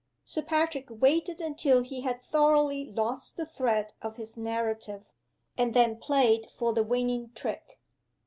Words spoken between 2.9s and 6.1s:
lost the thread of his narrative and then